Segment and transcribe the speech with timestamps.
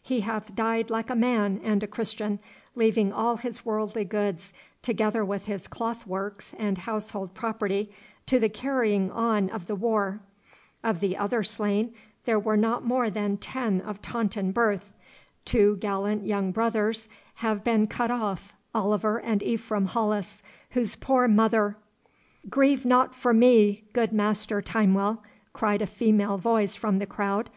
[0.00, 2.40] He hath died like a man and a Christian,
[2.74, 7.92] leaving all his worldly goods, together with his cloth works and household property,
[8.24, 10.20] to the carrying on of the war.
[10.82, 11.92] Of the other slain
[12.24, 14.90] there are not more than ten of Taunton birth.
[15.44, 21.76] Two gallant young brothers have been cut off, Oliver and Ephraim Hollis, whose poor mother'
[22.48, 25.22] 'Grieve not for me, good Master Timewell,'
[25.52, 27.50] cried a female voice from the crowd.